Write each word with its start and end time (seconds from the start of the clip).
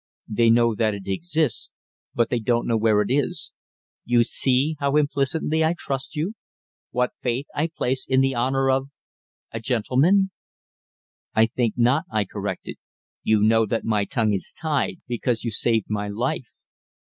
"They 0.27 0.49
know 0.49 0.73
that 0.73 0.95
it 0.95 1.05
exists, 1.05 1.69
but 2.15 2.31
they 2.31 2.39
don't 2.39 2.65
know 2.65 2.75
where 2.75 3.01
it 3.03 3.11
is. 3.13 3.53
You 4.03 4.23
see 4.23 4.75
how 4.79 4.95
implicitly 4.95 5.63
I 5.63 5.75
trust 5.77 6.15
you, 6.15 6.33
what 6.89 7.13
faith 7.21 7.45
I 7.53 7.67
place 7.67 8.07
in 8.09 8.21
the 8.21 8.35
honour 8.35 8.71
of 8.71 8.87
a 9.51 9.59
gentleman." 9.59 10.31
"I 11.35 11.45
think 11.45 11.75
not," 11.77 12.05
I 12.11 12.25
corrected. 12.25 12.77
"You 13.21 13.43
know 13.43 13.67
that 13.67 13.83
my 13.85 14.05
tongue 14.05 14.33
is 14.33 14.51
tied 14.59 15.01
because 15.05 15.43
you 15.43 15.51
saved 15.51 15.85
my 15.87 16.07
life. 16.07 16.47